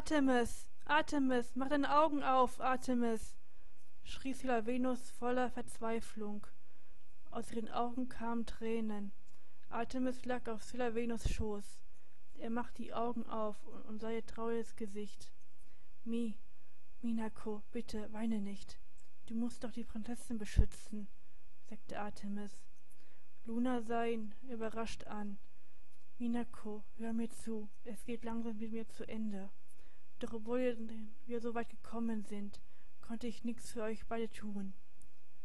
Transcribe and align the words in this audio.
Artemis, 0.00 0.66
Artemis, 0.86 1.54
mach 1.56 1.68
deine 1.68 1.94
Augen 1.94 2.22
auf, 2.22 2.58
Artemis, 2.58 3.36
schrie 4.02 4.32
Venus 4.34 5.10
voller 5.10 5.50
Verzweiflung. 5.50 6.46
Aus 7.30 7.52
ihren 7.52 7.68
Augen 7.68 8.08
kamen 8.08 8.46
Tränen. 8.46 9.12
Artemis 9.68 10.24
lag 10.24 10.48
auf 10.48 10.62
Venus 10.72 11.28
Schoß. 11.30 11.82
Er 12.38 12.48
machte 12.48 12.82
die 12.82 12.94
Augen 12.94 13.26
auf 13.26 13.58
und 13.88 14.00
sah 14.00 14.10
ihr 14.10 14.24
trauriges 14.24 14.74
Gesicht. 14.74 15.30
Mi, 16.04 16.38
Minako, 17.02 17.62
bitte, 17.70 18.10
weine 18.10 18.40
nicht. 18.40 18.80
Du 19.26 19.34
musst 19.34 19.64
doch 19.64 19.72
die 19.72 19.84
Prinzessin 19.84 20.38
beschützen, 20.38 21.08
sagte 21.68 22.00
Artemis. 22.00 22.64
Luna 23.44 23.82
sah 23.82 24.06
ihn 24.06 24.34
überrascht 24.48 25.06
an. 25.08 25.36
Minako, 26.16 26.84
hör 26.96 27.12
mir 27.12 27.28
zu, 27.28 27.68
es 27.84 28.02
geht 28.06 28.24
langsam 28.24 28.56
mit 28.56 28.72
mir 28.72 28.88
zu 28.88 29.06
Ende. 29.06 29.50
Doch 30.20 30.34
obwohl 30.34 30.78
wir 31.26 31.40
so 31.40 31.54
weit 31.54 31.70
gekommen 31.70 32.24
sind, 32.24 32.60
konnte 33.00 33.26
ich 33.26 33.42
nichts 33.42 33.72
für 33.72 33.82
euch 33.82 34.06
beide 34.06 34.30
tun, 34.30 34.74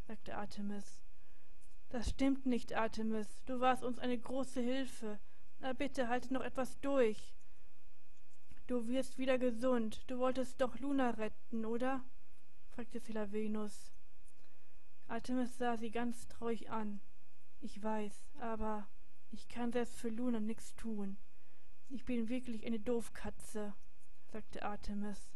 sagte 0.05 0.37
Artemis. 0.37 1.01
Das 1.89 2.09
stimmt 2.09 2.45
nicht, 2.45 2.73
Artemis. 2.73 3.41
Du 3.45 3.61
warst 3.61 3.83
uns 3.83 3.99
eine 3.99 4.17
große 4.17 4.59
Hilfe. 4.59 5.19
Na 5.59 5.71
bitte, 5.73 6.09
halte 6.09 6.33
noch 6.33 6.43
etwas 6.43 6.79
durch. 6.81 7.33
Du 8.67 8.87
wirst 8.87 9.17
wieder 9.17 9.37
gesund. 9.37 10.03
Du 10.07 10.17
wolltest 10.17 10.59
doch 10.59 10.77
Luna 10.79 11.11
retten, 11.11 11.65
oder? 11.65 12.03
fragte 12.69 13.01
Venus. 13.31 13.93
Artemis 15.07 15.57
sah 15.57 15.77
sie 15.77 15.91
ganz 15.91 16.27
traurig 16.27 16.69
an. 16.69 16.99
Ich 17.61 17.81
weiß, 17.81 18.25
aber 18.41 18.89
ich 19.31 19.47
kann 19.47 19.71
selbst 19.71 19.95
für 19.95 20.09
Luna 20.09 20.41
nichts 20.41 20.75
tun. 20.75 21.17
Ich 21.87 22.03
bin 22.03 22.27
wirklich 22.27 22.65
eine 22.65 22.79
Doofkatze, 22.79 23.73
sagte 24.35 24.63
Artemis. 24.63 25.31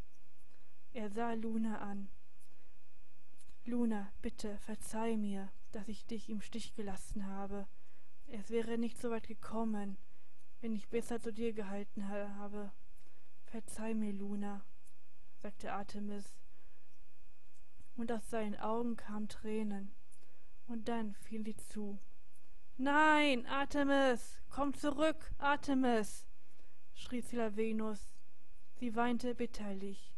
Er 0.92 1.10
sah 1.10 1.32
Luna 1.32 1.78
an. 1.78 2.10
Luna, 3.64 4.12
bitte 4.22 4.58
verzeih 4.58 5.16
mir, 5.16 5.54
dass 5.72 5.88
ich 5.88 6.06
dich 6.06 6.30
im 6.30 6.42
Stich 6.42 6.74
gelassen 6.74 7.26
habe. 7.26 7.66
Es 8.28 8.50
wäre 8.50 8.78
nicht 8.78 9.00
so 9.00 9.10
weit 9.10 9.30
gekommen, 9.30 9.98
wenn 10.60 10.76
ich 10.76 10.90
besser 10.90 11.22
zu 11.22 11.32
dir 11.32 11.54
gehalten 11.54 12.10
habe. 12.10 12.74
Verzeih 13.46 13.94
mir, 13.94 14.12
Luna, 14.12 14.66
sagte 15.38 15.72
Artemis. 15.72 16.36
Und 17.96 18.12
aus 18.12 18.30
seinen 18.30 18.60
Augen 18.60 18.98
kamen 18.98 19.30
Tränen. 19.30 19.94
Und 20.68 20.90
dann 20.90 21.14
fielen 21.14 21.46
sie 21.46 21.56
zu. 21.56 22.00
Nein, 22.76 23.46
Artemis, 23.46 24.42
komm 24.50 24.74
zurück, 24.74 25.32
Artemis, 25.38 26.28
schrie 26.94 27.24
Venus. 27.24 28.19
Sie 28.80 28.96
weinte 28.96 29.36
bitterlich. 29.36 30.14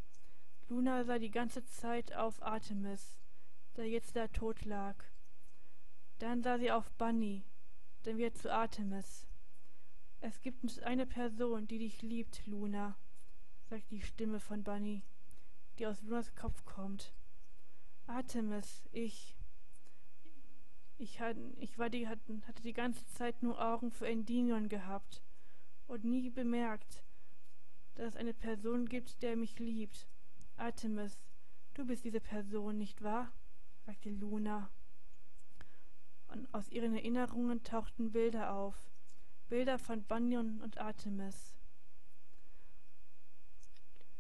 Luna 0.70 1.04
sah 1.04 1.20
die 1.20 1.32
ganze 1.32 1.66
Zeit 1.66 2.16
auf 2.16 2.42
Artemis 2.42 3.22
der 3.76 3.88
jetzt 3.88 4.16
da 4.16 4.28
tot 4.28 4.66
lag. 4.66 4.96
Dann 6.20 6.44
sah 6.44 6.58
sie 6.58 6.72
auf 6.72 6.92
Bunny, 6.94 7.44
dann 8.04 8.18
wieder 8.18 8.34
zu 8.34 8.52
Artemis. 8.52 9.28
Es 10.20 10.42
gibt 10.42 10.64
nur 10.64 10.86
eine 10.86 11.06
Person, 11.06 11.68
die 11.68 11.80
dich 11.80 12.02
liebt, 12.02 12.46
Luna, 12.46 12.98
sagt 13.70 13.90
die 13.92 14.02
Stimme 14.02 14.40
von 14.40 14.64
Bunny, 14.64 15.04
die 15.80 15.88
aus 15.88 16.02
Lunas 16.04 16.36
Kopf 16.36 16.64
kommt. 16.66 17.14
Artemis, 18.06 18.84
ich. 18.92 19.36
Ich, 20.98 21.20
hat, 21.20 21.36
ich 21.58 21.80
war 21.80 21.90
die, 21.90 22.08
hatte 22.08 22.62
die 22.62 22.74
ganze 22.74 23.08
Zeit 23.08 23.42
nur 23.42 23.60
Augen 23.60 23.90
für 23.90 24.08
Endymion 24.08 24.70
gehabt 24.70 25.24
und 25.88 26.04
nie 26.04 26.30
bemerkt, 26.30 27.04
dass 27.96 28.10
es 28.10 28.16
eine 28.16 28.34
Person 28.34 28.88
gibt, 28.88 29.22
der 29.22 29.36
mich 29.36 29.60
liebt. 29.60 30.08
Artemis, 30.58 31.20
du 31.74 31.86
bist 31.86 32.04
diese 32.06 32.20
Person, 32.20 32.78
nicht 32.78 33.02
wahr? 33.02 33.32
sagte 33.86 34.10
Luna. 34.10 34.70
Und 36.28 36.54
aus 36.54 36.70
ihren 36.70 36.94
Erinnerungen 36.96 37.64
tauchten 37.64 38.12
Bilder 38.12 38.54
auf. 38.54 38.76
Bilder 39.50 39.78
von 39.78 40.06
Banyon 40.06 40.62
und 40.62 40.78
Artemis. 40.78 41.58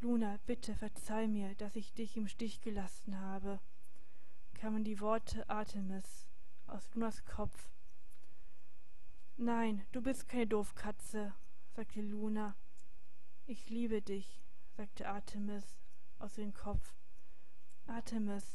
Luna, 0.01 0.39
bitte 0.47 0.75
verzeih 0.75 1.27
mir, 1.27 1.53
dass 1.55 1.75
ich 1.75 1.93
dich 1.93 2.17
im 2.17 2.27
Stich 2.27 2.59
gelassen 2.61 3.19
habe, 3.19 3.59
kamen 4.55 4.83
die 4.83 4.99
Worte 4.99 5.47
Artemis 5.47 6.27
aus 6.67 6.89
Lunas 6.93 7.23
Kopf. 7.25 7.69
Nein, 9.37 9.85
du 9.91 10.01
bist 10.01 10.27
keine 10.27 10.47
Doofkatze, 10.47 11.33
sagte 11.75 12.01
Luna. 12.01 12.55
Ich 13.51 13.69
liebe 13.69 14.01
dich, 14.01 14.39
sagte 14.77 15.09
Artemis 15.09 15.65
aus 16.19 16.37
ihrem 16.37 16.53
Kopf. 16.53 16.95
Artemis, 17.85 18.45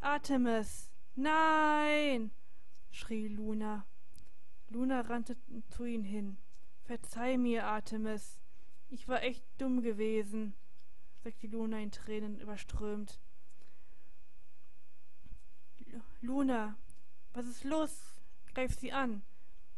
Artemis! 0.00 0.90
Nein! 1.14 2.32
schrie 2.90 3.28
Luna. 3.28 3.86
Luna 4.68 5.02
rannte 5.02 5.36
zu 5.68 5.84
ihm 5.84 6.02
hin. 6.02 6.38
Verzeih 6.82 7.38
mir, 7.38 7.68
Artemis. 7.68 8.40
Ich 8.88 9.06
war 9.06 9.22
echt 9.22 9.44
dumm 9.58 9.80
gewesen, 9.80 10.54
sagte 11.22 11.46
Luna 11.46 11.78
in 11.78 11.92
Tränen 11.92 12.40
überströmt. 12.40 13.20
Luna, 16.20 16.76
was 17.32 17.46
ist 17.46 17.62
los? 17.62 18.20
Greif 18.52 18.74
sie 18.74 18.90
an. 18.90 19.22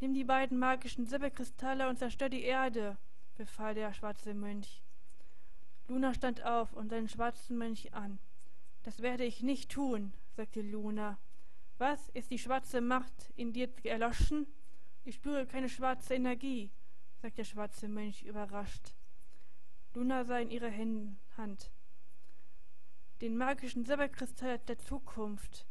Nimm 0.01 0.15
die 0.15 0.25
beiden 0.25 0.59
magischen 0.59 1.05
Silberkristalle 1.05 1.87
und 1.91 1.99
zerstör 1.99 2.31
die 2.31 2.45
Erde, 2.45 2.97
befahl 3.39 3.75
der 3.75 3.95
schwarze 3.95 4.35
Mönch. 4.35 4.83
Luna 5.87 6.13
stand 6.13 6.45
auf 6.45 6.75
und 6.75 6.93
den 6.93 7.09
schwarzen 7.09 7.57
Mönch 7.57 7.95
an. 7.95 8.19
Das 8.83 9.01
werde 9.01 9.25
ich 9.25 9.43
nicht 9.43 9.71
tun, 9.71 10.13
sagte 10.37 10.61
Luna. 10.61 11.19
Was, 11.79 12.09
ist 12.11 12.31
die 12.31 12.39
schwarze 12.39 12.81
Macht 12.81 13.33
in 13.37 13.53
dir 13.53 13.71
erloschen? 13.85 14.47
Ich 15.05 15.15
spüre 15.15 15.47
keine 15.47 15.69
schwarze 15.69 16.15
Energie, 16.15 16.71
sagte 17.23 17.37
der 17.37 17.45
schwarze 17.45 17.89
Mönch 17.89 18.25
überrascht. 18.25 18.95
Luna 19.95 20.25
sah 20.25 20.39
in 20.39 20.51
ihre 20.51 20.73
Hand. 21.37 21.71
Den 23.21 23.37
magischen 23.37 23.85
Silberkristall 23.85 24.59
der 24.59 24.79
Zukunft 24.79 25.67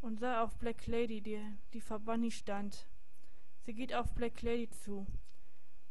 und 0.00 0.18
sah 0.18 0.42
auf 0.42 0.56
Black 0.58 0.86
Lady, 0.86 1.20
die, 1.20 1.40
die 1.72 1.80
vor 1.80 2.00
Bunny 2.00 2.30
stand. 2.30 2.86
Sie 3.64 3.74
geht 3.74 3.94
auf 3.94 4.14
Black 4.14 4.42
Lady 4.42 4.68
zu. 4.68 5.06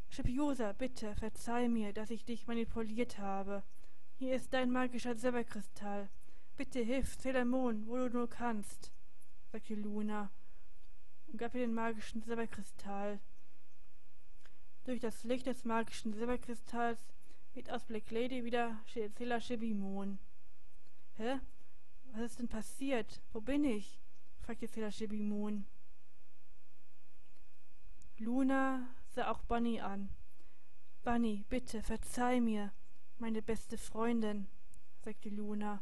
Schipiosa, 0.10 0.74
bitte, 0.74 1.16
verzeih 1.16 1.68
mir, 1.68 1.94
dass 1.94 2.10
ich 2.10 2.26
dich 2.26 2.48
manipuliert 2.48 3.18
habe. 3.18 3.64
Hier 4.18 4.36
ist 4.36 4.54
dein 4.54 4.72
magischer 4.72 5.16
Silberkristall. 5.16 6.10
Bitte 6.56 6.80
hilf 6.80 7.18
Moon, 7.46 7.86
wo 7.86 7.98
du 7.98 8.10
nur 8.10 8.30
kannst, 8.30 8.92
sagte 9.52 9.76
Luna 9.76 10.32
und 11.28 11.38
gab 11.38 11.54
ihr 11.54 11.62
den 11.62 11.74
magischen 11.74 12.22
Silberkristall. 12.22 13.20
Durch 14.86 15.00
das 15.00 15.24
Licht 15.24 15.46
des 15.46 15.66
magischen 15.66 16.14
Silberkristalls 16.14 17.06
wird 17.54 17.70
aus 17.70 17.84
Black 17.84 18.10
Lady 18.12 18.44
wieder 18.44 18.80
Sailor 18.86 19.42
Shibimon. 19.42 20.18
Hä? 21.18 21.40
Was 22.14 22.22
ist 22.22 22.40
denn 22.40 22.48
passiert? 22.48 23.22
Wo 23.34 23.42
bin 23.42 23.66
ich? 23.66 24.00
fragte 24.40 24.68
Sailor 24.68 24.92
Shibimon. 24.92 25.66
Luna 28.18 28.88
sah 29.18 29.32
auch 29.32 29.42
Bunny 29.42 29.80
an. 29.80 30.10
Bunny, 31.04 31.44
bitte, 31.50 31.82
verzeih 31.82 32.40
mir 32.40 32.72
meine 33.18 33.42
beste 33.42 33.76
Freundin, 33.76 34.48
sagte 35.04 35.30
Luna. 35.30 35.82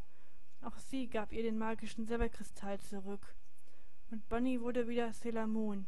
Auch 0.61 0.77
sie 0.77 1.07
gab 1.07 1.33
ihr 1.33 1.43
den 1.43 1.57
magischen 1.57 2.05
Silberkristall 2.05 2.79
zurück. 2.79 3.35
Und 4.09 4.29
Bonnie 4.29 4.61
wurde 4.61 4.87
wieder 4.87 5.11
Sailor 5.11 5.47
Moon. 5.47 5.85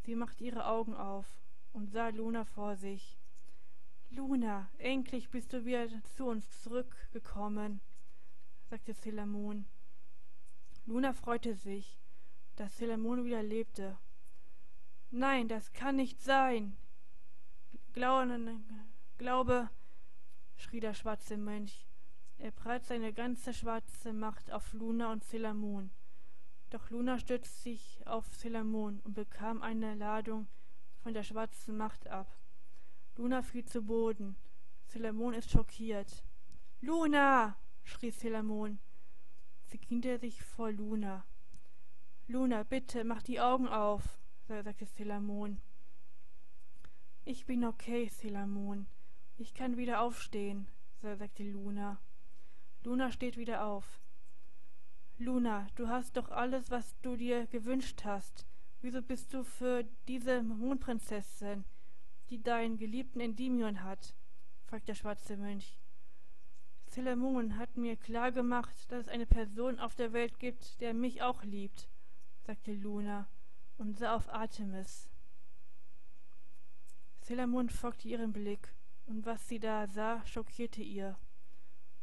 Sie 0.00 0.16
machte 0.16 0.42
ihre 0.42 0.66
Augen 0.66 0.96
auf 0.96 1.26
und 1.72 1.88
sah 1.92 2.08
Luna 2.08 2.44
vor 2.44 2.74
sich. 2.74 3.16
Luna, 4.10 4.68
endlich 4.78 5.30
bist 5.30 5.52
du 5.52 5.64
wieder 5.64 5.86
zu 6.16 6.26
uns 6.26 6.62
zurückgekommen, 6.62 7.80
sagte 8.70 8.92
Sailor 8.92 9.26
Moon. 9.26 9.66
Luna 10.86 11.12
freute 11.12 11.54
sich, 11.54 12.00
dass 12.56 12.76
Sailor 12.76 12.96
Moon 12.96 13.24
wieder 13.24 13.44
lebte. 13.44 13.96
Nein, 15.14 15.46
das 15.46 15.74
kann 15.74 15.96
nicht 15.96 16.22
sein. 16.22 16.74
Glaube, 17.92 18.58
glaube, 19.18 19.68
schrie 20.56 20.80
der 20.80 20.94
schwarze 20.94 21.36
Mönch. 21.36 21.86
Er 22.38 22.50
prallt 22.50 22.86
seine 22.86 23.12
ganze 23.12 23.52
schwarze 23.52 24.14
Macht 24.14 24.50
auf 24.50 24.72
Luna 24.72 25.12
und 25.12 25.22
Sailor 25.24 25.52
Moon. 25.52 25.90
Doch 26.70 26.88
Luna 26.88 27.18
stützte 27.18 27.60
sich 27.60 28.00
auf 28.06 28.34
Sailor 28.34 28.64
Moon 28.64 29.00
und 29.00 29.12
bekam 29.12 29.60
eine 29.60 29.94
Ladung 29.94 30.48
von 31.02 31.12
der 31.12 31.22
schwarzen 31.22 31.76
Macht 31.76 32.08
ab. 32.08 32.34
Luna 33.16 33.42
fiel 33.42 33.66
zu 33.66 33.82
Boden. 33.82 34.36
Sailor 34.86 35.12
Moon 35.12 35.34
ist 35.34 35.50
schockiert. 35.50 36.24
Luna! 36.80 37.56
schrie 37.82 38.10
Sailor 38.10 38.42
Moon. 38.42 38.78
Sie 39.66 39.78
kniete 39.78 40.18
sich 40.18 40.42
vor 40.42 40.72
Luna. 40.72 41.26
Luna, 42.26 42.62
bitte, 42.62 43.04
mach 43.04 43.22
die 43.22 43.40
Augen 43.40 43.68
auf, 43.68 44.18
sagte 44.48 44.86
Sailor 44.86 45.20
Moon. 45.20 45.60
Ich 47.24 47.46
bin 47.46 47.64
okay, 47.64 48.08
Sailor 48.08 48.46
Moon. 48.46 48.88
Ich 49.38 49.54
kann 49.54 49.76
wieder 49.76 50.00
aufstehen, 50.00 50.66
sagte 51.02 51.44
Luna. 51.44 52.00
Luna 52.82 53.12
steht 53.12 53.36
wieder 53.36 53.64
auf. 53.64 54.02
Luna, 55.18 55.68
du 55.76 55.86
hast 55.86 56.16
doch 56.16 56.30
alles, 56.32 56.72
was 56.72 57.00
du 57.00 57.14
dir 57.14 57.46
gewünscht 57.46 58.04
hast. 58.04 58.44
Wieso 58.80 59.02
bist 59.02 59.32
du 59.32 59.44
für 59.44 59.84
diese 60.08 60.42
Mondprinzessin, 60.42 61.64
die 62.28 62.42
deinen 62.42 62.76
geliebten 62.76 63.20
Endymion 63.20 63.84
hat? 63.84 64.16
fragte 64.64 64.86
der 64.86 64.94
schwarze 64.96 65.36
Mönch. 65.36 65.78
Zelamon 66.86 67.56
hat 67.56 67.76
mir 67.76 67.94
klargemacht, 67.94 68.90
dass 68.90 69.02
es 69.02 69.08
eine 69.08 69.26
Person 69.26 69.78
auf 69.78 69.94
der 69.94 70.12
Welt 70.12 70.40
gibt, 70.40 70.80
der 70.80 70.92
mich 70.92 71.22
auch 71.22 71.44
liebt, 71.44 71.88
sagte 72.40 72.72
Luna 72.74 73.28
und 73.78 73.96
sah 73.96 74.16
auf 74.16 74.28
Artemis. 74.28 75.11
Zelamon 77.32 77.70
folgte 77.70 78.08
ihrem 78.08 78.30
Blick, 78.30 78.74
und 79.06 79.24
was 79.24 79.48
sie 79.48 79.58
da 79.58 79.86
sah, 79.86 80.22
schockierte 80.26 80.82
ihr. 80.82 81.16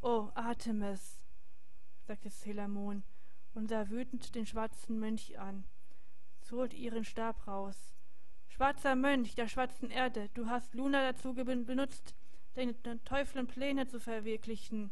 Oh, 0.01 0.29
Artemis, 0.33 1.23
sagte 2.07 2.31
Zelamon 2.31 3.03
und 3.53 3.67
sah 3.69 3.91
wütend 3.91 4.33
den 4.33 4.47
schwarzen 4.47 4.99
Mönch 4.99 5.37
an, 5.37 5.65
zog 6.41 6.73
ihren 6.73 7.05
Stab 7.05 7.45
raus. 7.45 7.93
Schwarzer 8.47 8.95
Mönch 8.95 9.35
der 9.35 9.47
schwarzen 9.47 9.91
Erde, 9.91 10.29
du 10.33 10.47
hast 10.47 10.73
Luna 10.73 11.11
dazu 11.11 11.35
benutzt, 11.35 12.15
deine 12.55 12.73
Teufel 13.03 13.41
und 13.41 13.51
Pläne 13.53 13.85
zu 13.85 13.99
verwirklichen. 13.99 14.89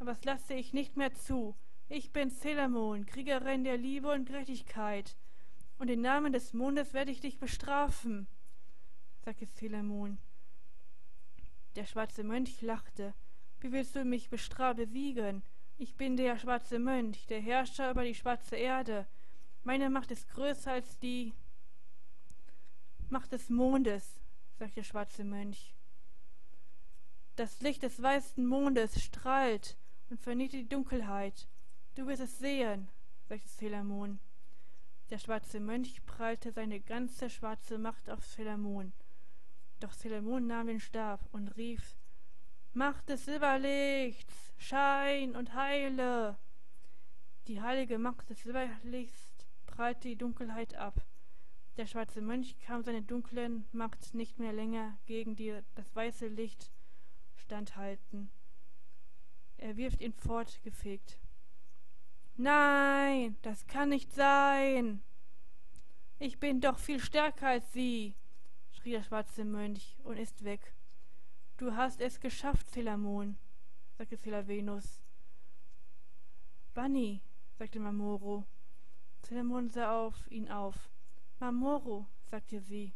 Aber 0.00 0.14
das 0.14 0.24
lasse 0.24 0.54
ich 0.54 0.72
nicht 0.72 0.96
mehr 0.96 1.12
zu. 1.12 1.54
Ich 1.88 2.12
bin 2.12 2.32
Zelamon, 2.32 3.06
Kriegerin 3.06 3.62
der 3.62 3.76
Liebe 3.76 4.10
und 4.10 4.26
Gerechtigkeit, 4.26 5.16
und 5.78 5.88
im 5.90 6.00
Namen 6.00 6.32
des 6.32 6.54
Mondes 6.54 6.92
werde 6.92 7.12
ich 7.12 7.20
dich 7.20 7.38
bestrafen, 7.38 8.26
sagte 9.30 9.48
Zelamon. 9.52 10.18
Der 11.76 11.86
schwarze 11.86 12.24
Mönch 12.24 12.62
lachte. 12.62 13.14
Wie 13.60 13.70
willst 13.70 13.94
du 13.94 14.04
mich 14.04 14.28
besiegen? 14.28 15.44
Ich 15.78 15.94
bin 15.94 16.16
der 16.16 16.36
schwarze 16.36 16.80
Mönch, 16.80 17.28
der 17.28 17.40
Herrscher 17.40 17.92
über 17.92 18.02
die 18.02 18.16
schwarze 18.16 18.56
Erde. 18.56 19.06
Meine 19.62 19.88
Macht 19.88 20.10
ist 20.10 20.28
größer 20.30 20.72
als 20.72 20.98
die 20.98 21.32
Macht 23.08 23.30
des 23.30 23.50
Mondes, 23.50 24.20
sagte 24.58 24.74
der 24.76 24.82
schwarze 24.82 25.22
Mönch. 25.22 25.76
Das 27.36 27.60
Licht 27.60 27.84
des 27.84 28.02
weißen 28.02 28.44
Mondes 28.44 29.00
strahlt 29.00 29.76
und 30.08 30.18
vernichtet 30.18 30.62
die 30.62 30.68
Dunkelheit. 30.68 31.46
Du 31.94 32.08
wirst 32.08 32.22
es 32.22 32.40
sehen, 32.40 32.88
sagte 33.28 33.48
Selamon. 33.48 34.18
Der 35.10 35.18
schwarze 35.18 35.60
Mönch 35.60 36.04
prallte 36.04 36.50
seine 36.50 36.80
ganze 36.80 37.30
schwarze 37.30 37.78
Macht 37.78 38.10
auf 38.10 38.24
Selamon. 38.24 38.92
Doch 39.80 39.92
Selamon 39.94 40.46
nahm 40.46 40.66
den 40.66 40.78
Stab 40.80 41.26
und 41.32 41.56
rief 41.56 41.96
Macht 42.74 43.08
des 43.08 43.24
Silberlichts, 43.24 44.52
Schein 44.58 45.34
und 45.34 45.54
heile. 45.54 46.38
Die 47.48 47.62
heilige 47.62 47.98
Macht 47.98 48.28
des 48.28 48.42
Silberlichts 48.42 49.46
prallte 49.66 50.08
die 50.08 50.16
Dunkelheit 50.16 50.74
ab. 50.74 51.02
Der 51.78 51.86
schwarze 51.86 52.20
Mönch 52.20 52.58
kam 52.58 52.82
seine 52.82 53.00
dunklen 53.00 53.64
Macht 53.72 54.14
nicht 54.14 54.38
mehr 54.38 54.52
länger 54.52 54.98
gegen 55.06 55.34
die, 55.34 55.58
das 55.74 55.96
weiße 55.96 56.28
Licht 56.28 56.70
standhalten. 57.34 58.30
Er 59.56 59.78
wirft 59.78 60.02
ihn 60.02 60.12
fortgefegt. 60.12 61.18
Nein, 62.36 63.36
das 63.40 63.66
kann 63.66 63.88
nicht 63.88 64.12
sein. 64.12 65.02
Ich 66.18 66.38
bin 66.38 66.60
doch 66.60 66.78
viel 66.78 67.00
stärker 67.00 67.48
als 67.48 67.72
Sie, 67.72 68.14
schrie 68.80 68.92
der 68.92 69.02
schwarze 69.02 69.44
Mönch 69.44 69.98
und 70.04 70.16
ist 70.16 70.42
weg. 70.44 70.72
Du 71.58 71.74
hast 71.76 72.00
es 72.00 72.18
geschafft, 72.18 72.70
Celamon, 72.70 73.36
sagte 73.98 74.16
Celavenus. 74.18 75.02
Bunny, 76.72 77.20
sagte 77.58 77.78
Mamoro. 77.78 78.46
Celamon 79.22 79.68
sah 79.68 80.06
auf 80.06 80.30
ihn 80.30 80.48
auf. 80.50 80.88
Mamoro, 81.40 82.06
sagte 82.30 82.60
sie. 82.60 82.94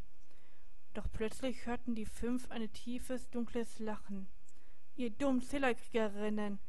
Doch 0.94 1.06
plötzlich 1.12 1.66
hörten 1.66 1.94
die 1.94 2.06
fünf 2.06 2.50
ein 2.50 2.72
tiefes, 2.72 3.28
dunkles 3.28 3.78
Lachen. 3.78 4.26
Ihr 4.96 5.10
dummen 5.10 5.42
Zillerkriegerinnen, 5.42 6.60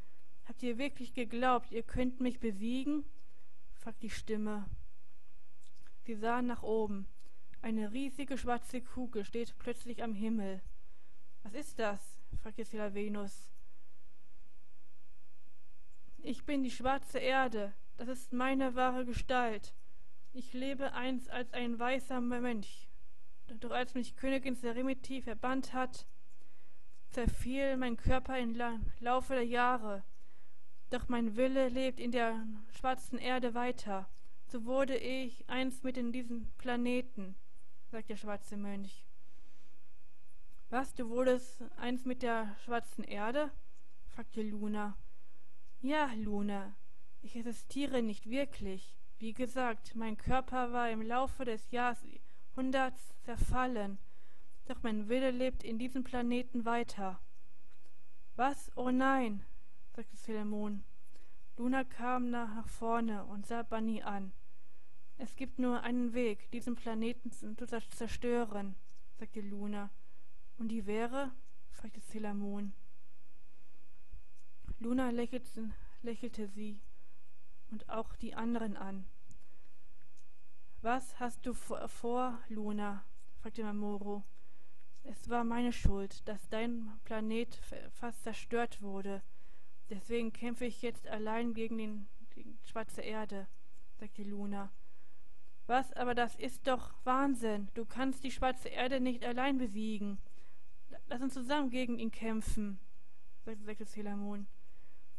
habt 0.46 0.62
ihr 0.62 0.78
wirklich 0.78 1.14
geglaubt, 1.14 1.72
ihr 1.72 1.84
könnt 1.84 2.20
mich 2.20 2.40
besiegen? 2.42 3.06
fragte 3.76 4.02
die 4.02 4.10
Stimme. 4.10 4.66
Sie 6.02 6.16
sahen 6.16 6.48
nach 6.48 6.64
oben. 6.64 7.08
Eine 7.66 7.92
riesige 7.92 8.38
schwarze 8.38 8.80
Kugel 8.80 9.26
steht 9.26 9.58
plötzlich 9.58 10.04
am 10.04 10.14
Himmel. 10.14 10.62
Was 11.42 11.56
ist 11.56 11.80
das? 11.80 12.22
fragte 12.44 12.64
Selavenus. 12.64 13.50
Ich 16.20 16.46
bin 16.46 16.62
die 16.62 16.70
schwarze 16.70 17.18
Erde, 17.18 17.74
das 17.98 18.08
ist 18.08 18.34
meine 18.34 18.76
wahre 18.76 19.04
Gestalt. 19.04 19.74
Ich 20.32 20.54
lebe 20.54 20.94
einst 20.94 21.32
als 21.32 21.54
ein 21.54 21.80
weißer 21.80 22.22
Mönch. 22.22 22.88
Doch 23.48 23.72
als 23.72 23.96
mich 23.96 24.16
Königin 24.16 24.54
Seremiti 24.54 25.24
verbannt 25.24 25.74
hat, 25.74 26.06
zerfiel 27.10 27.78
mein 27.78 27.98
Körper 27.98 28.38
im 28.38 28.54
Laufe 29.00 29.34
der 29.34 29.48
Jahre, 29.48 30.04
doch 30.92 31.08
mein 31.08 31.36
Wille 31.36 31.70
lebt 31.70 32.00
in 32.00 32.12
der 32.12 32.46
schwarzen 32.70 33.18
Erde 33.18 33.56
weiter. 33.56 34.08
So 34.46 34.66
wurde 34.66 34.98
ich 34.98 35.50
eins 35.50 35.82
mit 35.82 35.98
in 35.98 36.12
diesem 36.12 36.52
Planeten, 36.60 37.36
sagt 37.96 38.10
der 38.10 38.18
schwarze 38.18 38.58
Mönch. 38.58 39.06
Was, 40.70 40.94
du 40.96 41.08
wurdest 41.08 41.64
eins 41.78 42.04
mit 42.04 42.24
der 42.24 42.54
schwarzen 42.66 43.06
Erde? 43.06 43.52
fragte 44.10 44.42
Luna. 44.42 44.98
Ja, 45.80 46.12
Luna, 46.16 46.76
ich 47.22 47.38
existiere 47.38 48.02
nicht 48.02 48.30
wirklich. 48.30 48.98
Wie 49.18 49.32
gesagt, 49.32 49.96
mein 49.96 50.18
Körper 50.18 50.74
war 50.74 50.90
im 50.90 51.02
Laufe 51.04 51.46
des 51.46 51.72
Jahrhunderts 51.72 53.16
zerfallen 53.22 53.98
doch 54.66 54.84
mein 54.84 55.08
Wille 55.08 55.32
lebt 55.32 55.64
in 55.64 55.80
diesem 55.80 56.04
Planeten 56.04 56.66
weiter. 56.66 57.22
Was? 58.36 58.76
Oh 58.76 58.92
nein, 58.92 59.46
sagte 59.96 60.18
Philemon. 60.18 60.84
Luna 61.56 61.86
kam 61.86 62.30
nach 62.30 62.68
vorne 62.68 63.24
und 63.24 63.46
sah 63.46 63.64
Bunny 63.64 64.02
an. 64.02 64.34
Es 65.18 65.36
gibt 65.36 65.60
nur 65.60 65.82
einen 65.82 66.14
Weg, 66.14 66.52
diesen 66.52 66.76
Planeten 66.76 67.32
zu 67.32 67.56
zerstören, 67.56 68.76
sagte 69.18 69.42
Luna. 69.42 69.90
Und 70.58 70.70
die 70.70 70.86
wäre? 70.86 71.32
fragte 71.72 72.02
Celamon. 72.02 72.74
Luna 74.80 75.10
lächelte, 75.10 75.72
lächelte 76.02 76.48
sie 76.48 76.82
und 77.72 77.90
auch 77.90 78.16
die 78.18 78.36
anderen 78.36 78.76
an. 78.76 79.06
Was 80.82 81.20
hast 81.20 81.46
du 81.46 81.54
vor, 81.54 82.40
Luna? 82.50 83.06
fragte 83.42 83.64
Mamoro. 83.64 84.24
Es 85.04 85.30
war 85.30 85.44
meine 85.44 85.72
Schuld, 85.72 86.28
dass 86.28 86.50
dein 86.50 86.92
Planet 87.04 87.56
fast 87.92 88.24
zerstört 88.24 88.82
wurde. 88.82 89.22
Deswegen 89.90 90.34
kämpfe 90.34 90.66
ich 90.66 90.82
jetzt 90.82 91.08
allein 91.08 91.54
gegen 91.54 91.78
den, 91.78 92.08
die 92.36 92.58
schwarze 92.64 93.02
Erde, 93.02 93.48
sagte 94.00 94.24
Luna. 94.24 94.72
Was, 95.68 95.92
aber 95.94 96.14
das 96.14 96.36
ist 96.36 96.68
doch 96.68 96.94
Wahnsinn. 97.04 97.70
Du 97.74 97.86
kannst 97.86 98.24
die 98.24 98.32
schwarze 98.32 98.70
Erde 98.70 99.00
nicht 99.00 99.26
allein 99.26 99.58
besiegen. 99.58 100.20
Lass 101.08 101.22
uns 101.22 101.34
zusammen 101.34 101.70
gegen 101.70 101.98
ihn 101.98 102.12
kämpfen, 102.12 102.80
sagte 103.44 103.86
Selamon. 103.86 104.48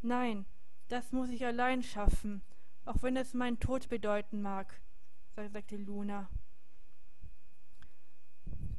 Nein, 0.02 0.46
das 0.88 1.10
muss 1.12 1.30
ich 1.30 1.44
allein 1.44 1.82
schaffen, 1.82 2.42
auch 2.84 3.02
wenn 3.02 3.16
es 3.16 3.34
meinen 3.34 3.58
Tod 3.58 3.88
bedeuten 3.88 4.40
mag, 4.40 4.80
sagte 5.34 5.76
Luna. 5.76 6.28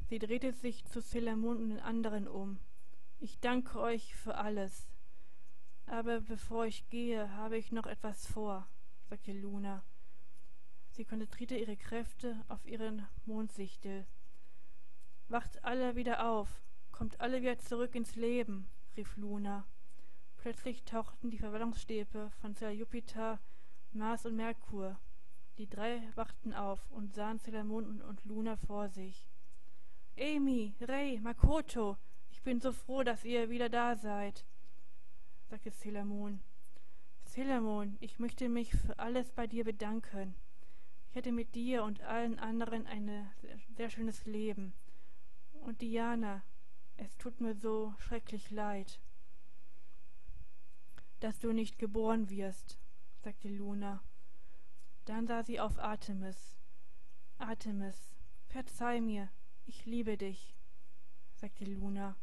Sie 0.08 0.18
drehte 0.18 0.52
sich 0.52 0.86
zu 0.86 1.02
Philemon 1.02 1.58
und 1.58 1.68
den 1.68 1.80
anderen 1.80 2.28
um. 2.28 2.58
Ich 3.20 3.40
danke 3.40 3.78
euch 3.78 4.14
für 4.14 4.36
alles. 4.36 4.88
Aber 5.86 6.20
bevor 6.20 6.64
ich 6.64 6.88
gehe, 6.88 7.30
habe 7.36 7.58
ich 7.58 7.72
noch 7.72 7.86
etwas 7.86 8.26
vor, 8.26 8.66
sagte 9.10 9.32
Luna. 9.32 9.84
Sie 10.98 11.04
konzentrierte 11.04 11.56
ihre 11.56 11.76
Kräfte 11.76 12.44
auf 12.48 12.66
ihren 12.66 13.06
Mondsichtel. 13.24 14.04
Wacht 15.28 15.64
alle 15.64 15.94
wieder 15.94 16.28
auf, 16.28 16.60
kommt 16.90 17.20
alle 17.20 17.40
wieder 17.40 17.56
zurück 17.60 17.94
ins 17.94 18.16
Leben, 18.16 18.68
rief 18.96 19.16
Luna. 19.16 19.64
Plötzlich 20.38 20.82
tauchten 20.82 21.30
die 21.30 21.38
Verwandlungsstäbe 21.38 22.32
von 22.40 22.56
Zell 22.56 22.72
Jupiter, 22.72 23.38
Mars 23.92 24.26
und 24.26 24.34
Merkur. 24.34 24.98
Die 25.58 25.68
drei 25.68 26.02
wachten 26.16 26.52
auf 26.52 26.90
und 26.90 27.14
sahen 27.14 27.38
Celamon 27.38 28.02
und 28.02 28.24
Luna 28.24 28.56
vor 28.56 28.88
sich. 28.88 29.28
Amy, 30.18 30.74
Ray, 30.80 31.20
Makoto, 31.20 31.96
ich 32.28 32.42
bin 32.42 32.60
so 32.60 32.72
froh, 32.72 33.04
dass 33.04 33.24
ihr 33.24 33.50
wieder 33.50 33.68
da 33.68 33.94
seid, 33.94 34.44
sagte 35.48 35.70
Celamon. 35.70 36.40
Celamon, 37.24 37.98
ich 38.00 38.18
möchte 38.18 38.48
mich 38.48 38.72
für 38.72 38.98
alles 38.98 39.30
bei 39.30 39.46
dir 39.46 39.62
bedanken. 39.62 40.34
Ich 41.10 41.16
hatte 41.16 41.32
mit 41.32 41.54
dir 41.54 41.84
und 41.84 42.02
allen 42.02 42.38
anderen 42.38 42.86
ein 42.86 43.06
sehr, 43.40 43.58
sehr 43.76 43.90
schönes 43.90 44.26
Leben. 44.26 44.74
Und 45.62 45.80
Diana, 45.80 46.42
es 46.96 47.16
tut 47.16 47.40
mir 47.40 47.54
so 47.54 47.94
schrecklich 47.98 48.50
leid, 48.50 49.00
dass 51.20 51.38
du 51.38 51.52
nicht 51.52 51.78
geboren 51.78 52.30
wirst, 52.30 52.78
sagte 53.22 53.48
Luna. 53.48 54.02
Dann 55.04 55.26
sah 55.26 55.42
sie 55.42 55.58
auf 55.58 55.78
Artemis. 55.78 56.56
Artemis, 57.38 58.14
verzeih 58.48 59.00
mir, 59.00 59.30
ich 59.64 59.86
liebe 59.86 60.16
dich, 60.16 60.54
sagte 61.34 61.64
Luna. 61.64 62.16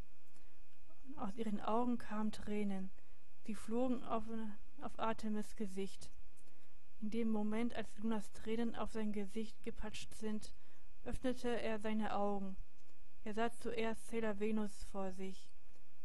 Aus 1.15 1.35
ihren 1.37 1.61
Augen 1.61 1.97
kamen 1.97 2.31
Tränen. 2.31 2.91
Sie 3.45 3.55
flogen 3.55 4.03
auf, 4.03 4.23
auf 4.81 4.99
Artemis 4.99 5.55
Gesicht. 5.55 6.11
In 7.01 7.09
dem 7.11 7.29
Moment, 7.29 7.73
als 7.75 7.97
Lunas 7.97 8.31
Tränen 8.31 8.75
auf 8.75 8.91
sein 8.91 9.11
Gesicht 9.11 9.63
gepatscht 9.63 10.13
sind, 10.15 10.53
öffnete 11.03 11.61
er 11.61 11.79
seine 11.79 12.15
Augen. 12.15 12.55
Er 13.23 13.33
sah 13.33 13.51
zuerst 13.51 14.07
Sailor 14.07 14.39
Venus 14.39 14.83
vor 14.85 15.11
sich. 15.11 15.49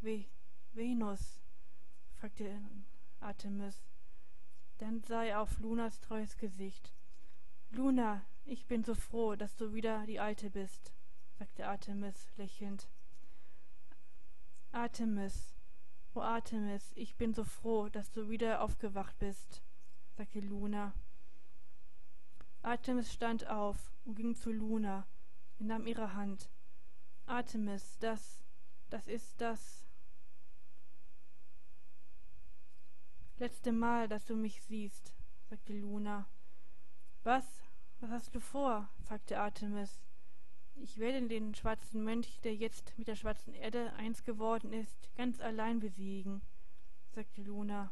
Ve 0.00 0.26
Venus, 0.72 1.40
fragte 2.14 2.60
Artemis. 3.20 3.90
Dann 4.78 5.02
sah 5.02 5.24
er 5.24 5.40
auf 5.40 5.58
Lunas 5.58 6.00
treues 6.00 6.36
Gesicht. 6.36 6.92
Luna, 7.70 8.24
ich 8.44 8.66
bin 8.66 8.82
so 8.82 8.94
froh, 8.94 9.36
dass 9.36 9.56
du 9.56 9.74
wieder 9.74 10.06
die 10.06 10.18
Alte 10.18 10.50
bist, 10.50 10.92
sagte 11.38 11.66
Artemis 11.66 12.28
lächelnd. 12.36 12.88
Artemis, 14.72 15.54
o 16.14 16.20
Artemis, 16.20 16.92
ich 16.94 17.16
bin 17.16 17.34
so 17.34 17.44
froh, 17.44 17.88
dass 17.88 18.10
du 18.10 18.28
wieder 18.28 18.62
aufgewacht 18.62 19.18
bist, 19.18 19.62
sagte 20.20 20.40
Luna. 20.40 20.92
Artemis 22.60 23.10
stand 23.10 23.46
auf 23.46 23.90
und 24.04 24.16
ging 24.16 24.36
zu 24.36 24.52
Luna. 24.52 25.06
Er 25.58 25.64
nahm 25.64 25.86
ihre 25.86 26.12
Hand. 26.12 26.50
Artemis, 27.24 27.96
das, 28.00 28.42
das 28.90 29.08
ist 29.08 29.40
das 29.40 29.86
letzte 33.38 33.72
Mal, 33.72 34.08
dass 34.08 34.26
du 34.26 34.36
mich 34.36 34.60
siehst, 34.60 35.14
sagte 35.48 35.72
Luna. 35.72 36.28
Was? 37.22 37.46
Was 38.00 38.10
hast 38.10 38.34
du 38.34 38.40
vor? 38.40 38.90
fragte 39.06 39.40
Artemis. 39.40 40.02
Ich 40.74 40.98
werde 40.98 41.26
den 41.28 41.54
schwarzen 41.54 42.04
Mönch, 42.04 42.42
der 42.42 42.54
jetzt 42.54 42.92
mit 42.98 43.08
der 43.08 43.16
schwarzen 43.16 43.54
Erde 43.54 43.94
eins 43.94 44.22
geworden 44.22 44.74
ist, 44.74 45.08
ganz 45.16 45.40
allein 45.40 45.80
besiegen, 45.80 46.42
sagte 47.14 47.40
Luna. 47.40 47.90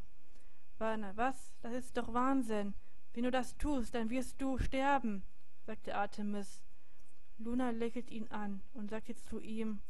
Was? 0.79 1.53
Das 1.61 1.73
ist 1.73 1.97
doch 1.97 2.13
Wahnsinn. 2.13 2.73
Wenn 3.13 3.23
du 3.23 3.31
das 3.31 3.57
tust, 3.57 3.93
dann 3.95 4.09
wirst 4.09 4.41
du 4.41 4.57
sterben, 4.57 5.23
sagte 5.65 5.95
Artemis. 5.95 6.61
Luna 7.37 7.71
lächelte 7.71 8.13
ihn 8.13 8.27
an 8.29 8.61
und 8.73 8.89
sagte 8.89 9.15
zu 9.15 9.39
ihm, 9.39 9.81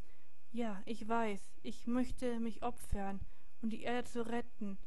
ja, 0.52 0.82
ich 0.86 1.08
weiß, 1.08 1.42
ich 1.62 1.86
möchte 1.86 2.40
mich 2.40 2.64
opfern, 2.64 3.20
um 3.62 3.70
die 3.70 3.84
Erde 3.84 4.10
zu 4.10 4.26
retten. 4.26 4.80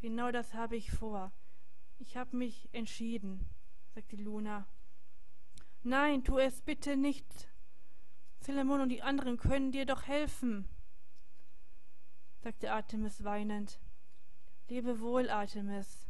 Genau 0.00 0.30
das 0.30 0.54
habe 0.54 0.76
ich 0.76 0.90
vor. 0.90 1.30
Ich 1.98 2.16
habe 2.16 2.36
mich 2.36 2.70
entschieden, 2.72 3.46
sagte 3.94 4.16
Luna. 4.16 4.66
Nein, 5.82 6.24
tu 6.24 6.38
es 6.38 6.62
bitte 6.62 6.96
nicht. 6.96 7.48
Philemon 8.40 8.80
und 8.80 8.88
die 8.88 9.02
anderen 9.02 9.36
können 9.36 9.72
dir 9.72 9.84
doch 9.84 10.06
helfen, 10.06 10.66
sagte 12.42 12.72
Artemis 12.72 13.24
weinend. 13.24 13.78
Lebe 14.70 15.00
wohl, 15.00 15.28
Artemis. 15.28 16.06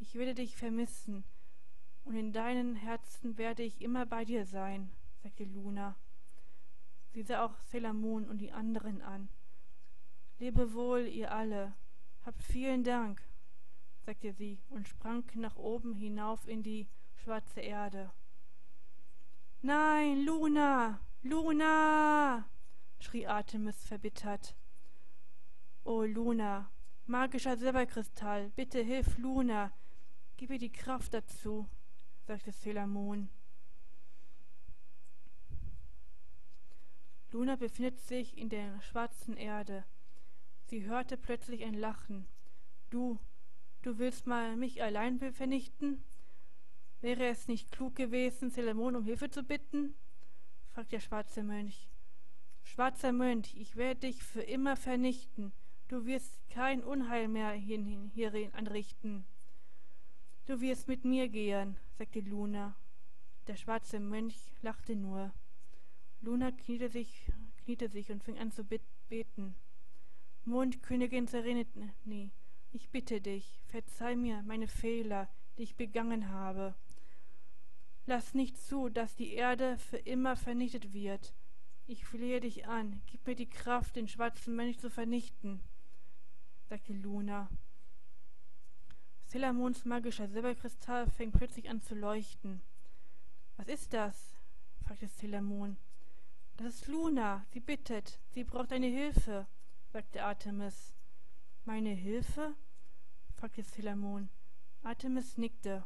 Ich 0.00 0.16
werde 0.16 0.34
dich 0.34 0.56
vermissen, 0.56 1.22
und 2.02 2.16
in 2.16 2.32
deinen 2.32 2.74
Herzen 2.74 3.38
werde 3.38 3.62
ich 3.62 3.80
immer 3.80 4.06
bei 4.06 4.24
dir 4.24 4.44
sein, 4.44 4.90
sagte 5.22 5.44
Luna. 5.44 5.94
Sie 7.12 7.22
sah 7.22 7.44
auch 7.44 7.56
Selamon 7.60 8.28
und 8.28 8.38
die 8.38 8.50
anderen 8.50 9.02
an. 9.02 9.28
Lebe 10.40 10.72
wohl, 10.72 11.06
ihr 11.06 11.30
alle. 11.30 11.74
Habt 12.26 12.42
vielen 12.42 12.82
Dank, 12.82 13.22
sagte 14.04 14.32
sie 14.32 14.58
und 14.68 14.88
sprang 14.88 15.22
nach 15.36 15.54
oben 15.54 15.94
hinauf 15.94 16.48
in 16.48 16.64
die 16.64 16.88
schwarze 17.14 17.60
Erde. 17.60 18.10
Nein, 19.60 20.24
Luna, 20.24 20.98
Luna! 21.22 22.48
schrie 22.98 23.28
Artemis 23.28 23.84
verbittert. 23.84 24.56
O 25.84 26.02
Luna, 26.02 26.71
magischer 27.06 27.56
Silberkristall, 27.56 28.50
bitte 28.50 28.82
hilf 28.82 29.18
Luna, 29.18 29.72
gib 30.36 30.50
ihr 30.50 30.58
die 30.58 30.72
Kraft 30.72 31.14
dazu, 31.14 31.68
sagte 32.26 32.52
Selamon. 32.52 33.28
Luna 37.30 37.56
befindet 37.56 37.98
sich 38.00 38.36
in 38.36 38.50
der 38.50 38.80
schwarzen 38.82 39.36
Erde. 39.36 39.84
Sie 40.66 40.84
hörte 40.84 41.16
plötzlich 41.16 41.64
ein 41.64 41.74
Lachen. 41.74 42.26
Du, 42.90 43.18
du 43.80 43.98
willst 43.98 44.26
mal 44.26 44.56
mich 44.56 44.82
allein 44.82 45.18
vernichten? 45.32 46.04
Wäre 47.00 47.26
es 47.26 47.48
nicht 47.48 47.72
klug 47.72 47.96
gewesen, 47.96 48.50
Selamon 48.50 48.96
um 48.96 49.04
Hilfe 49.04 49.30
zu 49.30 49.42
bitten? 49.42 49.94
fragt 50.72 50.92
der 50.92 51.00
schwarze 51.00 51.42
Mönch. 51.42 51.88
Schwarzer 52.62 53.12
Mönch, 53.12 53.54
ich 53.56 53.76
werde 53.76 54.00
dich 54.00 54.22
für 54.22 54.42
immer 54.42 54.76
vernichten. 54.76 55.52
Du 55.92 56.06
wirst 56.06 56.40
kein 56.48 56.82
Unheil 56.82 57.28
mehr 57.28 57.52
hierin 57.52 58.54
anrichten. 58.54 59.26
Du 60.46 60.62
wirst 60.62 60.88
mit 60.88 61.04
mir 61.04 61.28
gehen, 61.28 61.76
sagte 61.98 62.20
Luna. 62.20 62.74
Der 63.46 63.56
schwarze 63.56 64.00
Mönch 64.00 64.54
lachte 64.62 64.96
nur. 64.96 65.34
Luna 66.22 66.50
kniete 66.50 66.88
sich, 66.88 67.30
kniete 67.62 67.90
sich 67.90 68.10
und 68.10 68.24
fing 68.24 68.38
an 68.38 68.50
zu 68.50 68.64
beten. 69.10 69.54
Mondkönigin 70.46 71.26
Serenity, 71.26 72.30
ich 72.72 72.88
bitte 72.88 73.20
dich, 73.20 73.60
verzeih 73.66 74.16
mir 74.16 74.42
meine 74.44 74.68
Fehler, 74.68 75.28
die 75.58 75.64
ich 75.64 75.76
begangen 75.76 76.30
habe. 76.30 76.74
Lass 78.06 78.32
nicht 78.32 78.56
zu, 78.56 78.88
dass 78.88 79.14
die 79.14 79.34
Erde 79.34 79.76
für 79.76 79.98
immer 79.98 80.36
vernichtet 80.36 80.94
wird. 80.94 81.34
Ich 81.86 82.06
flehe 82.06 82.40
dich 82.40 82.66
an, 82.66 83.02
gib 83.04 83.26
mir 83.26 83.34
die 83.34 83.50
Kraft, 83.50 83.96
den 83.96 84.08
schwarzen 84.08 84.56
Mönch 84.56 84.78
zu 84.78 84.88
vernichten, 84.88 85.60
sagte 86.72 86.94
Luna. 86.94 87.50
Selamons 89.26 89.84
magischer 89.84 90.26
Silberkristall 90.26 91.06
fängt 91.06 91.34
plötzlich 91.34 91.68
an 91.68 91.82
zu 91.82 91.94
leuchten. 91.94 92.62
Was 93.58 93.68
ist 93.68 93.92
das? 93.92 94.38
fragte 94.82 95.06
Selamon. 95.06 95.76
Das 96.56 96.76
ist 96.76 96.86
Luna. 96.86 97.44
Sie 97.52 97.60
bittet. 97.60 98.18
Sie 98.30 98.42
braucht 98.42 98.72
eine 98.72 98.86
Hilfe, 98.86 99.46
sagte 99.92 100.24
Artemis. 100.24 100.94
Meine 101.66 101.90
Hilfe? 101.90 102.54
fragte 103.36 103.64
Selamon. 103.64 104.30
Artemis 104.82 105.36
nickte. 105.36 105.84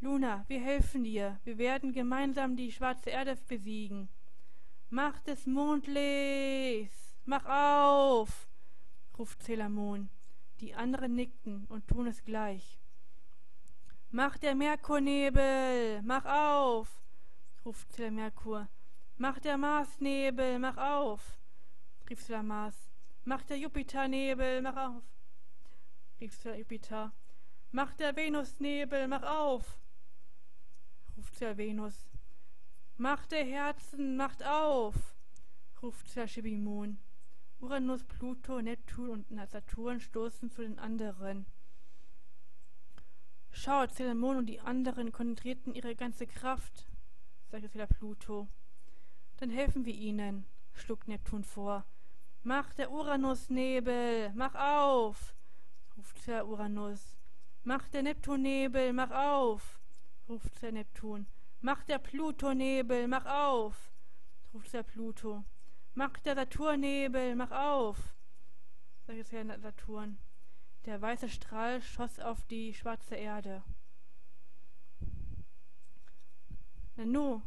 Luna, 0.00 0.44
wir 0.48 0.60
helfen 0.60 1.04
dir. 1.04 1.38
Wir 1.44 1.56
werden 1.56 1.92
gemeinsam 1.92 2.56
die 2.56 2.72
schwarze 2.72 3.10
Erde 3.10 3.38
besiegen. 3.46 4.08
Mach 4.88 5.20
des 5.20 5.46
Mondlichts! 5.46 7.16
Mach 7.26 7.44
auf! 7.44 8.49
Ruft 9.20 9.42
Zelamon. 9.42 10.08
Die 10.60 10.74
anderen 10.74 11.14
nickten 11.14 11.66
und 11.66 11.86
tun 11.86 12.06
es 12.06 12.24
gleich. 12.24 12.78
Mach 14.10 14.38
der 14.38 14.54
Merkurnebel! 14.54 16.00
Mach 16.02 16.24
auf! 16.24 16.88
ruft 17.66 17.98
der 17.98 18.10
Merkur. 18.10 18.66
Mach 19.18 19.38
der 19.38 19.58
Marsnebel! 19.58 20.58
Mach 20.58 20.78
auf! 20.78 21.38
rief 22.08 22.26
der 22.26 22.42
Mars. 22.42 22.88
Mach 23.24 23.42
der 23.42 23.58
Jupiternebel! 23.58 24.62
Mach 24.62 24.76
auf! 24.88 25.02
rief 26.18 26.38
der 26.38 26.56
Jupiter. 26.56 27.12
Mach 27.72 27.92
der 27.94 28.16
Venusnebel! 28.16 29.06
Mach 29.06 29.22
auf! 29.22 29.78
ruft 31.18 31.38
der 31.42 31.58
Venus. 31.58 32.08
Macht 32.96 33.32
der 33.32 33.44
Herzen, 33.44 34.16
macht 34.16 34.42
auf, 34.44 34.94
ruft 35.82 36.14
der 36.16 36.26
Schibimon. 36.26 36.98
Uranus, 37.60 38.04
Pluto, 38.04 38.62
Neptun 38.62 39.10
und 39.10 39.50
Saturn 39.50 40.00
stoßen 40.00 40.50
zu 40.50 40.62
den 40.62 40.78
anderen. 40.78 41.44
Schaut, 43.50 43.92
Zelamon 43.92 44.38
und 44.38 44.46
die 44.46 44.60
anderen 44.60 45.12
konzentrierten 45.12 45.74
ihre 45.74 45.94
ganze 45.94 46.26
Kraft, 46.26 46.88
sagte 47.50 47.68
der 47.68 47.86
Pluto. 47.86 48.48
Dann 49.36 49.50
helfen 49.50 49.84
wir 49.84 49.92
ihnen, 49.92 50.46
schlug 50.72 51.06
Neptun 51.06 51.44
vor. 51.44 51.84
Mach 52.42 52.72
der 52.72 52.90
Uranusnebel, 52.90 54.32
mach 54.34 54.54
auf, 54.54 55.34
ruft 55.98 56.26
der 56.26 56.46
Uranus. 56.46 57.18
Mach 57.62 57.86
der 57.88 58.02
Neptunnebel, 58.02 58.94
mach 58.94 59.10
auf, 59.10 59.80
ruft 60.30 60.62
der 60.62 60.72
Neptun. 60.72 61.26
Mach 61.60 61.84
der 61.84 61.98
Plutonebel, 61.98 63.06
mach 63.06 63.26
auf, 63.26 63.92
ruft 64.54 64.72
der 64.72 64.82
Pluto. 64.82 65.44
Mach 65.94 66.18
der 66.20 66.36
Saturnebel, 66.36 67.34
mach 67.34 67.50
auf, 67.50 67.96
sagt 69.06 69.32
der 69.32 69.60
Saturn. 69.60 70.18
Der 70.86 71.00
weiße 71.02 71.28
Strahl 71.28 71.82
schoss 71.82 72.18
auf 72.20 72.46
die 72.46 72.72
schwarze 72.72 73.16
Erde. 73.16 73.62
Nanu, 76.96 77.42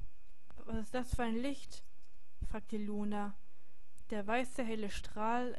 was 0.66 0.78
ist 0.78 0.94
das 0.94 1.16
für 1.16 1.24
ein 1.24 1.38
Licht? 1.38 1.84
fragte 2.50 2.78
Luna. 2.78 3.34
der 4.10 4.28
weiße 4.28 4.64
helle 4.64 4.92
Strahl 4.92 5.54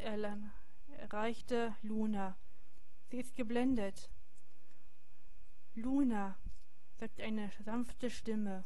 erreichte 0.98 1.74
Luna. 1.82 2.36
Sie 3.10 3.18
ist 3.18 3.34
geblendet. 3.34 4.10
Luna, 5.74 6.36
sagt 6.98 7.20
eine 7.20 7.50
sanfte 7.64 8.10
Stimme. 8.10 8.64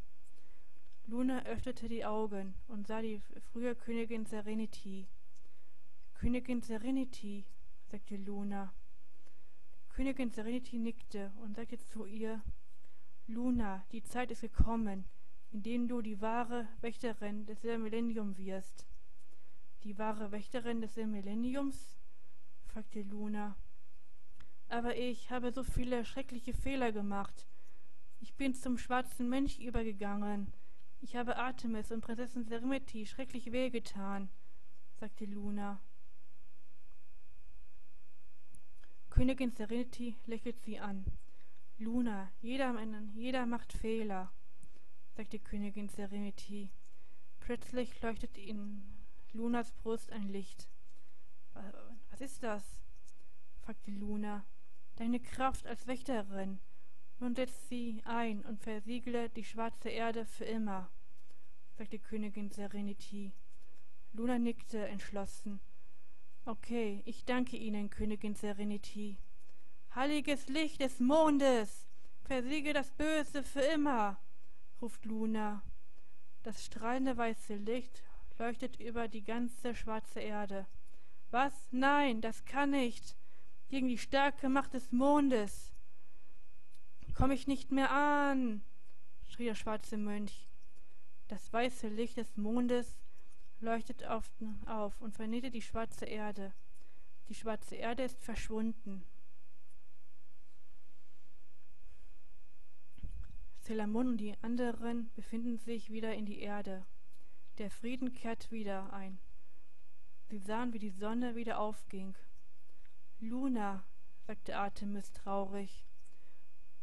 Luna 1.10 1.42
öffnete 1.46 1.88
die 1.88 2.04
Augen 2.04 2.54
und 2.66 2.86
sah 2.86 3.00
die 3.00 3.22
frühe 3.50 3.74
Königin 3.74 4.26
Serenity. 4.26 5.08
Königin 6.12 6.60
Serenity, 6.60 7.46
sagte 7.86 8.16
Luna. 8.16 8.74
Königin 9.88 10.30
Serenity 10.30 10.78
nickte 10.78 11.32
und 11.42 11.56
sagte 11.56 11.78
zu 11.78 12.04
ihr, 12.04 12.42
Luna, 13.26 13.86
die 13.90 14.02
Zeit 14.02 14.30
ist 14.30 14.42
gekommen, 14.42 15.06
in 15.50 15.62
dem 15.62 15.88
du 15.88 16.02
die 16.02 16.20
wahre 16.20 16.68
Wächterin 16.82 17.46
des 17.46 17.62
Millennium 17.62 18.36
wirst. 18.36 18.86
Die 19.84 19.96
wahre 19.96 20.30
Wächterin 20.30 20.82
des 20.82 20.96
Millenniums? 20.96 21.96
fragte 22.66 23.00
Luna. 23.00 23.56
Aber 24.68 24.94
ich 24.94 25.30
habe 25.30 25.52
so 25.52 25.62
viele 25.62 26.04
schreckliche 26.04 26.52
Fehler 26.52 26.92
gemacht. 26.92 27.46
Ich 28.20 28.34
bin 28.34 28.52
zum 28.52 28.76
schwarzen 28.76 29.30
Mönch 29.30 29.58
übergegangen. 29.58 30.52
Ich 31.00 31.16
habe 31.16 31.36
Artemis 31.36 31.92
und 31.92 32.00
Prinzessin 32.00 32.44
Serenity 32.44 33.06
schrecklich 33.06 33.52
wehgetan, 33.52 34.28
sagte 34.98 35.24
Luna. 35.24 35.80
Königin 39.10 39.52
Serenity 39.52 40.16
lächelt 40.26 40.60
sie 40.60 40.78
an. 40.78 41.04
Luna, 41.78 42.30
jeder, 42.40 42.74
jeder 43.14 43.46
macht 43.46 43.72
Fehler, 43.72 44.32
sagte 45.16 45.38
Königin 45.38 45.88
Serenity. 45.88 46.72
Plötzlich 47.38 48.00
leuchtet 48.02 48.36
in 48.36 48.82
Lunas 49.32 49.72
Brust 49.72 50.10
ein 50.12 50.28
Licht. 50.28 50.68
Was 52.10 52.20
ist 52.20 52.42
das? 52.42 52.80
fragte 53.60 53.90
Luna. 53.90 54.44
Deine 54.96 55.20
Kraft 55.20 55.66
als 55.66 55.86
Wächterin. 55.86 56.58
Nun 57.20 57.34
setz 57.34 57.68
sie 57.68 58.00
ein 58.04 58.44
und 58.44 58.60
versiegle 58.60 59.28
die 59.30 59.44
schwarze 59.44 59.88
Erde 59.88 60.24
für 60.24 60.44
immer, 60.44 60.88
sagte 61.76 61.98
Königin 61.98 62.50
Serenity. 62.50 63.32
Luna 64.12 64.38
nickte 64.38 64.86
entschlossen. 64.86 65.60
Okay, 66.44 67.02
ich 67.04 67.24
danke 67.24 67.56
Ihnen, 67.56 67.90
Königin 67.90 68.34
Serenity. 68.34 69.18
Heiliges 69.94 70.48
Licht 70.48 70.80
des 70.80 71.00
Mondes, 71.00 71.86
versiege 72.24 72.72
das 72.72 72.90
Böse 72.92 73.42
für 73.42 73.62
immer, 73.62 74.20
ruft 74.80 75.04
Luna. 75.04 75.62
Das 76.44 76.64
strahlende 76.64 77.16
weiße 77.16 77.56
Licht 77.56 78.02
leuchtet 78.38 78.80
über 78.80 79.08
die 79.08 79.24
ganze 79.24 79.74
schwarze 79.74 80.20
Erde. 80.20 80.66
Was? 81.30 81.52
Nein, 81.72 82.20
das 82.20 82.44
kann 82.44 82.70
nicht. 82.70 83.16
Gegen 83.68 83.88
die 83.88 83.98
starke 83.98 84.48
Macht 84.48 84.74
des 84.74 84.92
Mondes. 84.92 85.72
Komm 87.18 87.32
ich 87.32 87.48
nicht 87.48 87.72
mehr 87.72 87.90
an, 87.90 88.62
schrie 89.26 89.46
der 89.46 89.56
schwarze 89.56 89.96
Mönch. 89.96 90.48
Das 91.26 91.52
weiße 91.52 91.88
Licht 91.88 92.16
des 92.16 92.36
Mondes 92.36 92.96
leuchtet 93.58 94.04
auf, 94.04 94.30
auf 94.66 95.00
und 95.00 95.16
vernichtet 95.16 95.52
die 95.52 95.62
schwarze 95.62 96.04
Erde. 96.04 96.54
Die 97.28 97.34
schwarze 97.34 97.74
Erde 97.74 98.04
ist 98.04 98.22
verschwunden. 98.22 99.04
Selamon 103.62 104.10
und 104.10 104.18
die 104.18 104.36
anderen 104.42 105.10
befinden 105.16 105.58
sich 105.58 105.90
wieder 105.90 106.14
in 106.14 106.24
die 106.24 106.38
Erde. 106.38 106.86
Der 107.58 107.72
Frieden 107.72 108.12
kehrt 108.12 108.52
wieder 108.52 108.92
ein. 108.92 109.18
Sie 110.28 110.38
sahen, 110.38 110.72
wie 110.72 110.78
die 110.78 110.88
Sonne 110.88 111.34
wieder 111.34 111.58
aufging. 111.58 112.14
Luna, 113.18 113.84
sagte 114.28 114.56
Artemis 114.56 115.10
traurig. 115.10 115.87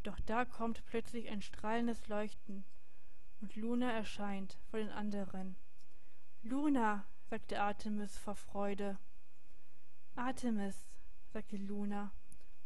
Doch 0.06 0.20
da 0.28 0.46
kommt 0.46 0.86
plötzlich 0.86 1.30
ein 1.30 1.42
strahlendes 1.42 2.08
Leuchten, 2.08 2.64
und 3.42 3.56
Luna 3.56 3.92
erscheint 3.92 4.60
vor 4.70 4.78
den 4.78 4.90
anderen. 4.90 5.56
Luna, 6.44 7.04
sagte 7.28 7.60
Artemis 7.60 8.16
vor 8.16 8.36
Freude. 8.36 9.00
Artemis, 10.16 10.86
sagte 11.34 11.58
Luna. 11.58 12.12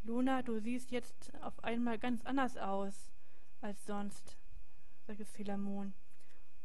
Luna, 0.04 0.42
du 0.42 0.60
siehst 0.60 0.92
jetzt 0.92 1.34
auf 1.42 1.64
einmal 1.64 1.98
ganz 1.98 2.26
anders 2.26 2.58
aus 2.58 3.10
als 3.62 3.86
sonst, 3.86 4.38
sagte 5.08 5.24
Philemon. 5.24 5.94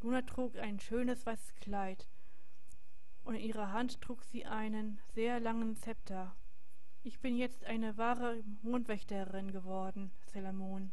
Luna 0.00 0.22
trug 0.22 0.56
ein 0.56 0.80
schönes 0.80 1.24
weißes 1.24 1.54
Kleid, 1.54 2.08
und 3.22 3.36
in 3.36 3.42
ihrer 3.42 3.70
Hand 3.70 4.00
trug 4.00 4.24
sie 4.24 4.44
einen 4.44 4.98
sehr 5.14 5.38
langen 5.38 5.76
Zepter. 5.76 6.34
Ich 7.06 7.20
bin 7.20 7.36
jetzt 7.36 7.66
eine 7.66 7.98
wahre 7.98 8.42
Mondwächterin 8.62 9.52
geworden, 9.52 10.10
Philemon. 10.32 10.90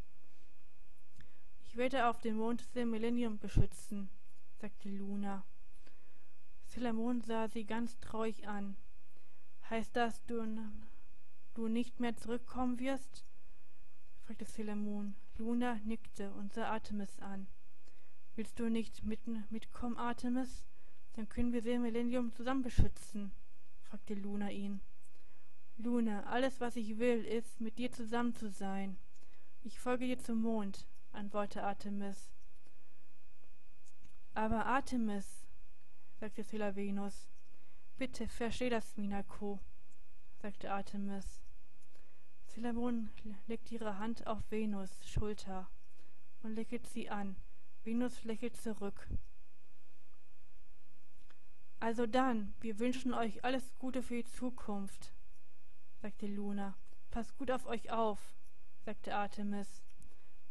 Ich 1.64 1.78
werde 1.78 2.08
auf 2.08 2.20
dem 2.20 2.36
Mond 2.36 2.68
das 2.74 2.86
Millennium 2.86 3.40
beschützen, 3.40 4.10
sagte 4.60 4.90
Luna. 4.90 5.46
Philemon 6.66 7.22
sah 7.22 7.48
sie 7.48 7.64
ganz 7.64 7.98
traurig 8.02 8.46
an. 8.46 8.76
Heißt 9.70 9.96
das, 9.96 10.22
du, 10.26 10.46
du 11.54 11.70
nicht 11.70 12.02
mehr 12.02 12.18
zurückkommen 12.18 12.78
wirst? 12.78 13.24
fragte 14.26 14.44
Philemon. 14.44 15.16
Luna 15.38 15.80
nickte 15.86 16.34
und 16.34 16.52
sah 16.52 16.72
Artemis 16.72 17.20
an. 17.20 17.48
Willst 18.36 18.60
du 18.60 18.70
nicht 18.70 19.06
mitten 19.06 19.46
mitkommen, 19.50 19.96
Artemis? 19.96 20.68
Dann 21.14 21.30
können 21.30 21.54
wir 21.54 21.80
Millennium 21.80 22.34
zusammen 22.34 22.64
beschützen, 22.64 23.32
fragte 23.84 24.14
Luna 24.14 24.52
ihn. 24.52 24.82
Luna, 25.84 26.24
alles, 26.24 26.60
was 26.60 26.76
ich 26.76 26.98
will, 27.00 27.26
ist, 27.26 27.60
mit 27.60 27.78
dir 27.78 27.92
zusammen 27.92 28.36
zu 28.36 28.50
sein. 28.50 28.98
Ich 29.64 29.80
folge 29.80 30.06
dir 30.06 30.20
zum 30.20 30.42
Mond, 30.42 30.86
antwortete 31.12 31.64
Artemis. 31.64 32.30
Aber 34.34 34.66
Artemis, 34.66 35.46
sagte 36.20 36.44
Selavenus, 36.44 37.28
bitte 37.98 38.28
versteh 38.28 38.70
das, 38.70 38.96
Minako, 38.96 39.60
sagte 40.42 40.72
Artemis. 40.72 41.42
Cinnamon 42.48 43.10
legt 43.48 43.72
ihre 43.72 43.98
Hand 43.98 44.28
auf 44.28 44.40
Venus 44.50 44.90
Schulter 45.08 45.70
und 46.44 46.54
lächelt 46.56 46.86
sie 46.88 47.10
an. 47.10 47.36
Venus 47.84 48.24
lächelt 48.24 48.58
zurück. 48.58 49.08
Also 51.80 52.06
dann, 52.06 52.54
wir 52.60 52.78
wünschen 52.78 53.14
euch 53.14 53.44
alles 53.44 53.74
Gute 53.80 54.04
für 54.04 54.16
die 54.16 54.26
Zukunft, 54.26 55.14
sagte 56.02 56.26
Luna. 56.26 56.76
Passt 57.12 57.38
gut 57.38 57.52
auf 57.52 57.68
euch 57.68 57.92
auf, 57.92 58.20
sagte 58.86 59.16
Artemis. 59.16 59.84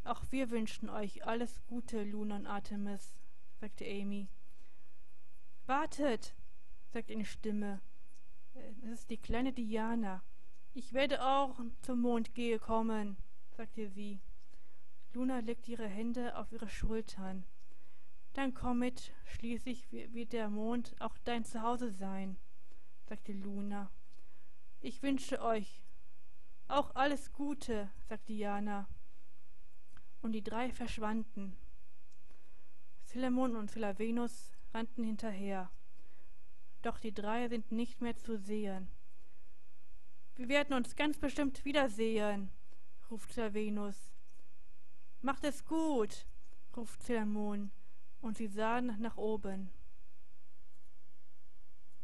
Auch 0.05 0.23
wir 0.31 0.51
wünschen 0.51 0.89
euch 0.89 1.27
alles 1.27 1.61
Gute, 1.67 2.05
Luna 2.05 2.37
und 2.37 2.47
Artemis, 2.47 3.17
sagte 3.61 3.85
Amy. 3.85 4.29
Wartet, 5.67 6.35
sagte 6.93 7.15
eine 7.15 7.25
Stimme. 7.25 7.81
Es 8.55 9.01
ist 9.01 9.11
die 9.11 9.19
kleine 9.19 9.53
Diana. 9.53 10.23
Ich 10.73 10.93
werde 10.93 11.25
auch 11.25 11.61
zum 11.83 12.01
Mond 12.01 12.35
gehe 12.35 12.59
kommen, 12.59 13.17
sagte 13.57 13.89
sie. 13.89 14.21
Luna 15.13 15.41
legte 15.41 15.73
ihre 15.73 15.89
Hände 15.89 16.37
auf 16.37 16.53
ihre 16.53 16.69
Schultern. 16.69 17.45
Dann 18.35 18.55
komm 18.55 18.79
mit, 18.79 19.13
schließlich 19.25 19.91
wird 19.91 20.33
der 20.33 20.49
Mond 20.49 20.95
auch 21.01 21.19
dein 21.25 21.45
Zuhause 21.45 21.91
sein, 21.91 22.37
sagte 23.09 23.33
Luna. 23.33 23.91
Ich 24.83 25.03
wünsche 25.03 25.43
euch 25.43 25.83
auch 26.69 26.95
alles 26.95 27.33
Gute, 27.33 27.91
sagte 28.09 28.33
Jana. 28.33 28.89
Und 30.23 30.33
die 30.33 30.43
drei 30.43 30.73
verschwanden. 30.73 31.55
Philemon 33.05 33.57
und 33.57 33.71
Philavenus 33.71 34.57
rannten 34.73 35.05
hinterher. 35.05 35.71
Doch 36.81 36.99
die 36.99 37.13
drei 37.13 37.49
sind 37.49 37.71
nicht 37.73 38.01
mehr 38.01 38.17
zu 38.17 38.39
sehen. 38.39 38.89
Wir 40.37 40.49
werden 40.49 40.75
uns 40.75 40.97
ganz 40.97 41.19
bestimmt 41.19 41.67
wiedersehen, 41.67 42.51
ruft 43.11 43.37
Venus. 43.37 44.15
Macht 45.21 45.45
es 45.45 45.67
gut, 45.67 46.25
ruft 46.75 47.03
Cinnamon, 47.03 47.71
und 48.23 48.39
sie 48.39 48.47
sahen 48.47 48.97
nach 48.99 49.19
oben. 49.19 49.71